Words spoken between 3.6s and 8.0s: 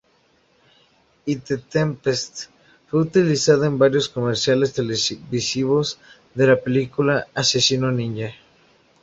en varios comerciales televisivos de la película Asesino